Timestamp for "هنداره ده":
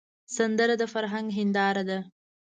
1.37-1.99